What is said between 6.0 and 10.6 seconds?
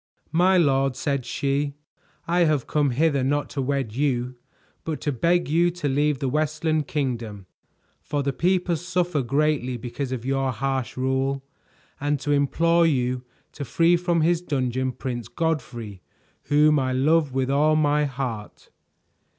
the Westland Kingdom, for the people suffer greatly because of your